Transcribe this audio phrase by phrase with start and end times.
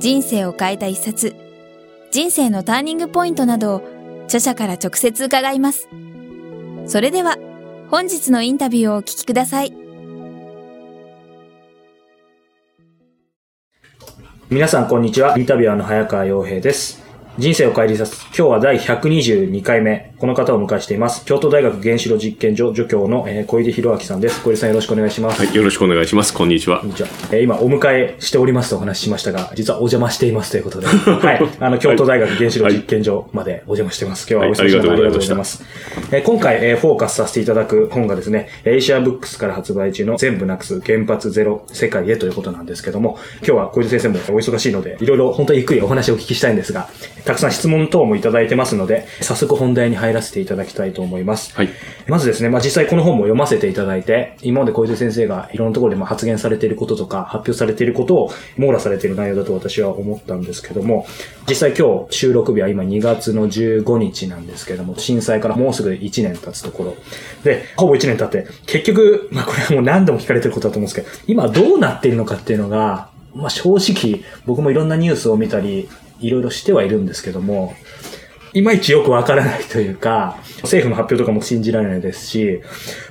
[0.00, 1.36] 人生を変えた一冊、
[2.10, 3.82] 人生のターニングポイントなどを
[4.24, 5.90] 著者から直接伺います。
[6.86, 7.36] それでは、
[7.90, 9.74] 本日のインタビューをお聞きください。
[14.48, 15.38] 皆さん、こんにちは。
[15.38, 17.02] インタビュアーの早川洋平です。
[17.36, 18.24] 人生を変える一冊。
[18.28, 20.09] 今日は第122回目。
[20.20, 21.24] この方をお迎えしています。
[21.24, 24.42] 京都大学原子炉実験所助教の、えー、小出博明さんです。
[24.42, 25.40] 小出さんよろしくお願いします。
[25.42, 26.34] はい、よろしくお願いします。
[26.34, 26.80] こんにちは。
[26.80, 27.08] こんにちは。
[27.32, 31.40] えー、今、お迎えしておりますとお話ししましたが、実はお邪魔していますということで、 はい。
[31.58, 34.26] あの、京都大学原子炉実験所までお邪魔してます。
[34.30, 35.64] 今日はお忙しい中ありがとうございます。
[36.12, 46.90] えー、今回、えー、フォーカスさせていただく本がですね、エイシアブックスから発売中の全部なくす原発ゼロ世界へということなんですけども、今日は小出先生もお忙しいので、いろいろ本当にゆっくりお話をお聞きしたいんですが、
[47.24, 51.54] たくさん質問等もいただいてますので、早速本題に入らせていただきたいと思います。
[51.54, 51.68] はい。
[52.06, 61.06] まずですね、まあ、実際この本も読ませていただいて、今まで小泉先生がいろんなところでま発言されていることとか、発表されていることを網羅されている内容だと私は思ったんですけども、
[61.48, 66.96] 実際今日収録日は今2月の15日なんですけども、震災からもうすぐ1年経つところ。
[67.44, 75.88] で、ほぼ1年経って、結局、まあこれはもう何度も聞かれてることだと思うんですけど、今どうなっているのかっていうのが、まあ正直、僕もいろんなニュースを見たり、
[76.20, 77.74] いろいろしてはいるんですけども、
[78.52, 82.60] いまいちよくわからないというか、政府の発表とかも信じられないですし、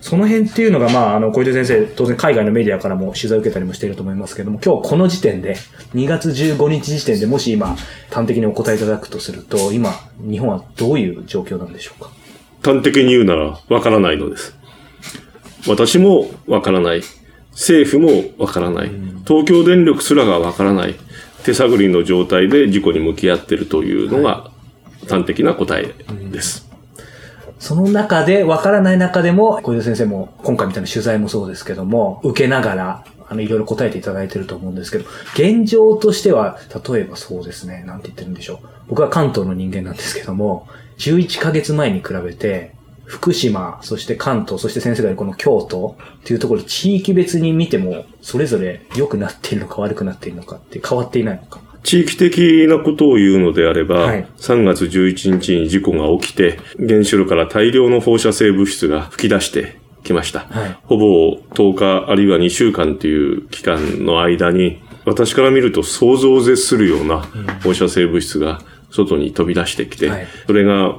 [0.00, 5.56] その辺っていうのが、まあ、あの、小出先生、当然海外のメディアからも取材を受けたりもしていると思いますけども、今日この時点で、
[5.94, 7.76] 2月15日時点でもし今、
[8.10, 12.10] 端的にお答えいただくとすると、今、日本はどういう状況なんでしょうか？
[12.62, 14.56] 端的に言うなら、わからないのです。
[15.68, 17.02] 私もわからない。
[17.52, 18.90] 政府もわからない。
[19.26, 20.96] 東京電力すらがわからない。
[21.44, 24.50] 手探りの状態で事故に向き合っているというのが、
[25.06, 25.94] 端的な答え
[26.30, 26.68] です。
[27.58, 35.04] その中で、わからない中でも、小出先生も今回みたいな取材もそうですけども、受けながら、あの、いろいろ答えていただいてると思うんですけど、
[35.34, 36.58] 現状としては、
[36.90, 38.68] 例えばそうですね、なんて言ってるんでしょう。
[38.88, 51.60] 僕は関東の人間なんですけども、11ヶ月前に比べて、福島、そして関東、そして先生がこの京都っていうところ、地域別に見ても、それぞれ良くなっているのか悪くなっているのかって変わっていないのか。
[51.88, 60.40] 地域的なことを言うのであれば、はい、3月11日に事故が起きて、原子炉から大量の放射性物質が吹き出してきました。
[60.40, 67.22] はい、ほぼ10日あるいは2週間という期間の間に、私から見ると想像を絶するような
[67.64, 68.60] 放射性物質が
[68.90, 70.94] 外に飛び出してきて、はい、それが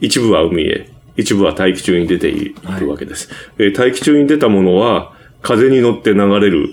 [0.00, 3.30] 一部は海へ、一部は大気中に出ているわけです。
[3.56, 6.70] はい、大気中に出たものは風に乗って流れる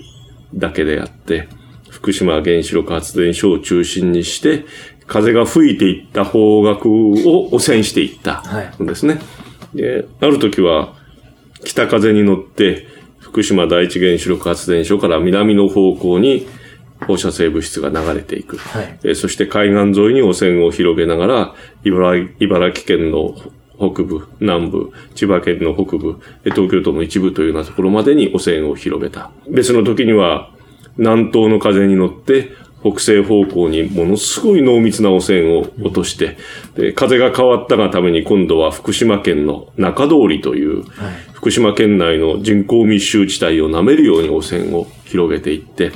[0.52, 1.48] だけであって、
[1.98, 4.64] 福島原子力発電所を中心にして、
[5.08, 8.42] 風が吹いていった方角を汚染していった
[8.80, 9.14] んですね。
[9.14, 9.20] は
[9.74, 10.94] い、である時は、
[11.64, 12.86] 北風に乗って、
[13.18, 16.46] 福島第一原子力発電所から南の方向に
[17.06, 18.58] 放射性物質が流れていく。
[18.58, 21.54] はい、そして海岸沿いに汚染を広げながら、
[21.84, 22.28] 茨
[22.74, 23.34] 城県の
[23.76, 29.32] 北部、南部、千葉県の北部、東京都の一部というようなところまでに汚染を広げた。
[29.50, 30.50] 別の時には、
[30.98, 36.36] 南東の風に乗って北西方向にものすごい濃密な汚染を落として、
[36.76, 40.84] で風が変わったがために今度は福島県の中通りという、
[41.32, 45.90] 福島県内の人口密集地帯を舐めるように汚染を広げていって、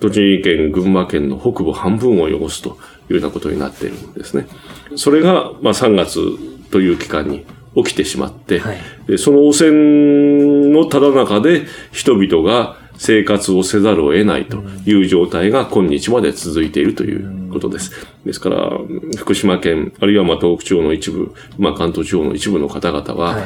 [0.00, 2.78] 栃木県、群馬県の北部半分を汚すと
[3.08, 4.46] いうようなことになっているんですね。
[4.96, 6.20] それが、まあ、3月
[6.70, 17.92] という期間に起きてしまって、はい、その汚染のただ中で人々が生活をせざるを得ないという状態が今日まで続いているということです。
[18.24, 18.70] ですから、
[19.16, 23.38] 福島県、あるいはまあ東北地方の一部、まあ関東地方の一部の方々は、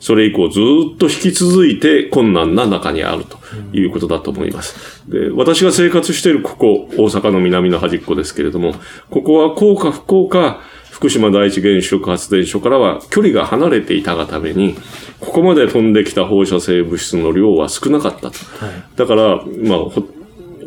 [0.00, 0.60] それ以降ず
[0.94, 3.38] っと引き続いて困難な中にあると
[3.72, 5.02] いうことだと思います。
[5.08, 8.74] で私が生活しているここ、大阪の南の端っこですけれども、
[9.10, 10.60] ここは幸か不幸か、
[10.98, 14.74] 福島第一原子力発電所からは距離が離れていたがために、
[15.20, 18.38] ここまで飛んできた放射性物質の量は少なかったと。
[18.58, 20.02] はい、だから、まあほ、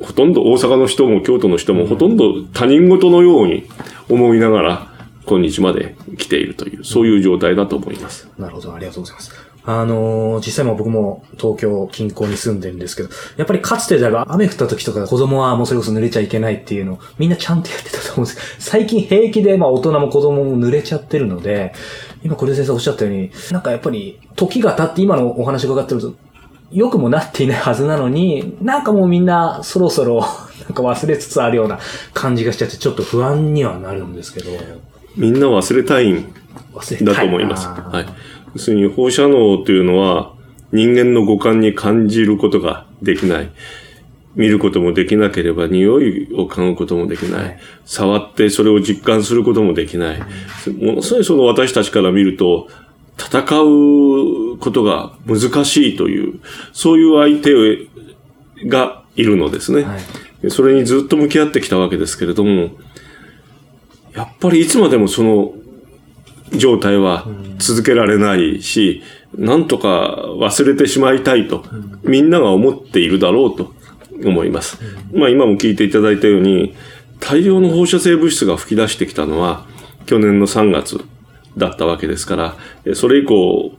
[0.01, 3.65] ほとんど大阪の人も京都の人もほとんど他人事のように
[4.07, 4.87] 思いながら、
[5.25, 8.29] 今日まで来ているという、そういう状態だと思います。
[8.37, 9.50] なるほど、ありがとうございます。
[9.63, 21.73] あのー、実際も僕も東京近郊に住んでるんですけど、やっぱりかつてでは雨降った時とか子供はもうそれこそ濡れちゃいけないっていうのをみんなちゃんとやってたと思うんですけど、最近平気でまあ大人も子供も濡れちゃってるので、
[22.23, 26.15] 今これ先生おっしゃったように、なんかやっぱり時が経って今のお話伺ってると、
[26.71, 30.21] 良くもなっていないはずなのに、なんかもうみんなそろそろ
[30.67, 31.79] なんか忘れつつあるような
[32.13, 34.49] 感じがしちゃって、ちょっと不安にはなるんですけど。
[35.17, 36.33] みんな忘れたいん
[37.03, 37.67] だと思います。
[37.67, 38.05] はい。
[38.53, 40.33] 要するに放射能というのは
[40.71, 43.49] 人間の五感に感じることができない。
[44.33, 47.59] 見ることもできなければ匂いを嗅ぐこともできない。
[47.85, 50.19] 触ってそれを実感することもできない。
[50.79, 52.69] ものすごいその私たちから見ると、
[53.17, 56.39] 戦うことが難しいという、
[56.71, 59.83] そういう相手がいるのですね。
[59.83, 59.97] は
[60.43, 62.71] い、それにずっと向き合ってきたわけですけれども、
[64.15, 65.53] やっぱりいつまでもその
[66.53, 67.25] 状態は
[67.57, 69.03] 続けられないし、
[69.37, 71.63] なんとか忘れてしまいたいと、
[72.03, 73.73] みんなが思っているだろうと
[74.25, 74.79] 思います。
[75.13, 76.73] まあ今も聞いていただいたように、
[77.19, 79.65] 大量の放射性物質が吹き出してきたのは、
[80.05, 80.99] 去年の3月
[81.57, 83.71] だったわけですから、それ以降、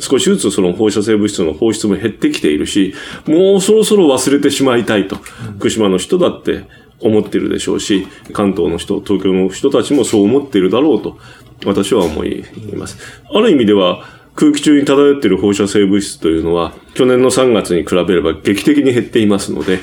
[0.00, 2.94] 少しずつその放射性物質の放出も減ってきているし、
[3.26, 5.16] もうそろそろ忘れてしまいたいと、
[5.58, 6.64] 福島の人だって
[7.04, 11.18] 思ってるでしょうし、関東の人、東京の人たちもそう思っているだろうと
[11.64, 12.98] 私は思います。
[13.32, 14.04] ある意味では、
[14.34, 19.78] 空気中に漂っている放射性物質というのは、去年の3月に比べれば劇的に減っていますので、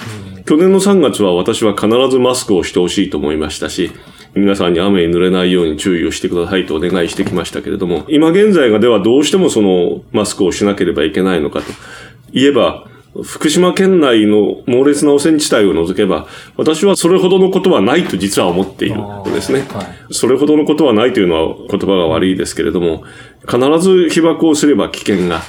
[0.45, 3.91] 去年の3月は私は必ずマスクをしてほしいと思いましたし、
[4.33, 11.65] 皆さんに雨に濡れないように注意をしてくださいとお願いしてきましたけれども、今現在がではどうしてもそのマスクをしなければいけないのかと
[12.33, 12.88] 言えば、
[13.24, 20.13] 福島県内の猛烈な汚染地帯を除けば、私はそれほどのことはないと実は思っているんですね、はい。
[20.13, 23.04] それほどのことはないというのは言葉が悪いですけれども、
[23.42, 25.42] 必ず被爆をすれば危険が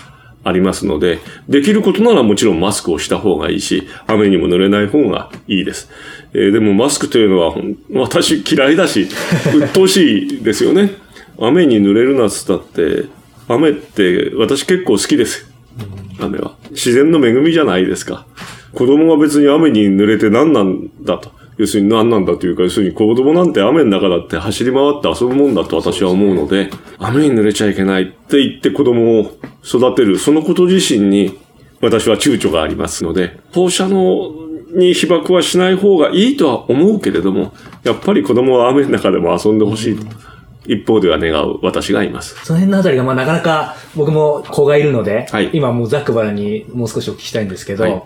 [0.45, 5.89] ありますので、できることならもちろんマスクをした方がいいし、雨にも濡れない方がいいです。
[6.33, 7.55] えー、でもマスクというのは
[7.95, 9.09] 私嫌いだし、
[9.55, 10.97] 鬱陶しいですよね。
[11.39, 13.05] 雨に濡れるなっつったって、
[13.47, 15.49] 雨って私結構好きです。
[16.27, 16.57] 雨は。
[16.71, 18.27] 自然の恵みじゃないですか。
[18.75, 21.31] 子供が別に雨に濡れて何なんだと。
[21.59, 31.39] 要するに何なんだというか、要するに子供なんて雨の中だって走り回って遊ぶもんだと私は思うので、雨に濡れちゃいけないって言って子供を育てる、そのこと自身に
[31.81, 34.33] 私は躊躇がありますので、放射能
[34.75, 37.53] に被爆はしない方がいいとは思うけれども、
[37.85, 40.32] やっぱり子供は雨の中でも遊んでほしいと。
[40.67, 42.35] 一方では願う私がいます。
[42.45, 48.03] その辺のあたりが、まあなかなか僕も子がいるので、はい、今もうざっくばらにもう少しお聞きしたいんですけど、はい、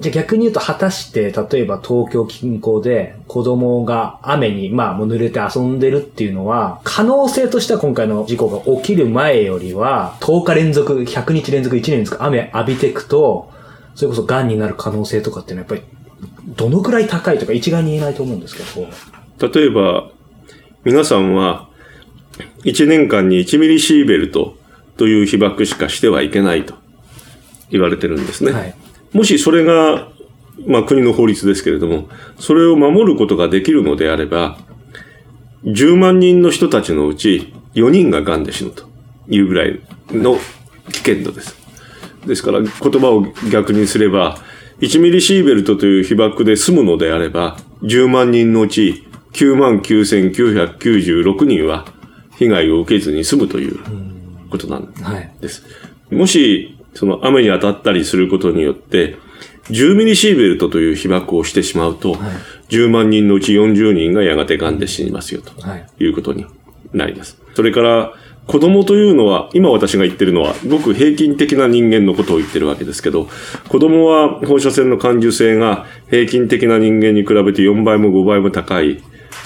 [0.00, 13.50] じゃあ逆に言うと果たして、例えば東京近郊で子供が雨に、まあもう濡れて遊んでるっていうのは、可能性としては今回の事故が起きる前よりは、10日連続、100日連続、1年連続雨浴びていくと、
[13.94, 19.50] それこそ癌になる可能性とかっていうのはやっぱり、どのくらい高いとか一概に言えないと思うんですけど。
[19.52, 20.08] 例えば、
[20.84, 21.68] 皆さんは
[22.64, 24.56] 1年間に1ミリシーベルト
[24.96, 26.74] という被爆しかしてはいけないと
[27.70, 28.52] 言われてるんですね。
[28.52, 28.74] はい、
[29.12, 30.08] もしそれが、
[30.66, 34.58] まあ国の法律ですけれども、それを守ることができるのであれば、
[35.64, 38.84] 10万人の人たちのうち4人が癌で死ぬと
[39.28, 39.80] いうぐらい
[40.10, 40.36] の
[40.90, 41.56] 危険度です。
[42.26, 44.38] ですから言葉を逆にすれば、
[44.80, 51.86] 1ミリシーベルトという被爆で済むのであれば、10万人のうち9万9996人は
[52.42, 53.78] 被害を受けずに済むという
[54.50, 54.92] ことなん
[55.40, 55.62] です。
[55.62, 55.68] は
[56.10, 59.16] い、もし、その雨に当たったりすることによって、
[59.70, 62.20] 10ミリシーベルトという被爆をしてしまうと、はい、
[62.68, 65.52] 10万人のうち40人がやがて癌で死にますよと
[66.02, 66.46] いうことに
[66.92, 67.38] なります。
[67.54, 68.12] それから、
[68.48, 73.28] 子供というのは、今私が言ってるのは、ごく平均的な人間のことを言ってるわけですけど、
[73.68, 79.00] 子供は放射線の感受性が平均的な人間に比べて4倍も5倍も高い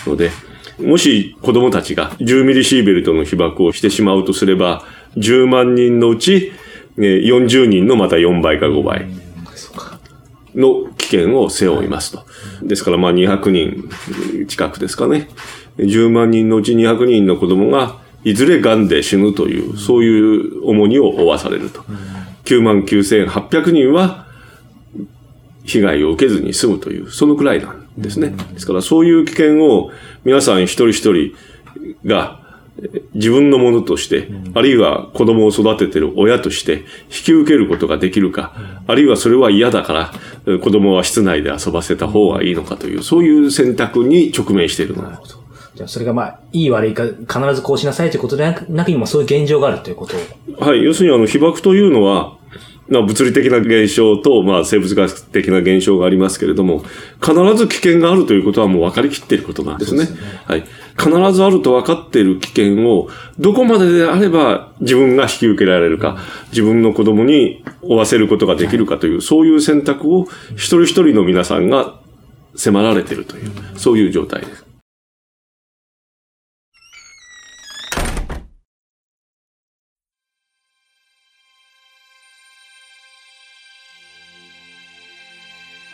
[0.07, 0.31] ので、
[0.78, 4.85] もし子供たちが10ミリシーベルトの被爆をしてしまうとすれば、
[5.16, 6.52] 10万人のうち
[6.97, 9.06] 40人のまた4倍か5倍
[10.54, 12.25] の危険を背負いますと。
[12.62, 15.28] ですからまあ200人近くですかね。
[15.78, 21.85] 10万人のうち200人の子供がいずれ癌で死ぬという、そういう重荷を負わされると。
[22.45, 24.26] 9万9800人は
[25.64, 27.86] 被害を受けずに済むという、そのくらいなんです
[28.21, 28.35] ね。
[28.53, 29.91] ですからそういう危険を
[30.25, 31.35] 皆さん一人一人
[32.05, 32.41] が
[33.15, 38.55] 自分のものとして、あるいは子供を育てている親として引き受けることができるか、
[38.87, 40.12] あるいはそれは嫌だか
[40.45, 45.21] ら子供は室内で遊ばせた方がいいのかという、そういう選択に直面しているのだ。
[45.75, 50.17] じゃあそれがまあ、いい悪いか必ずこうしなさいということでなくにもそういう現状があるということ
[50.59, 50.83] はい。
[50.83, 52.36] 要するにあの被爆というのは、まあ、
[52.88, 56.85] 物理的な現象と、まあ、生物学的な現象がありますけれども、
[57.21, 60.07] 必ず危険があるということはもう分かりきっていることなんですね。
[60.07, 60.64] すねはい。
[60.97, 66.19] 必ずあると分かっている危険を、どこまでであれば自分が引き受けられるか、
[66.50, 72.00] 自分の子供に負わせることができるかという、そういう選択を一人一人の皆さんが
[72.55, 74.75] 迫られているという、そういう状態です。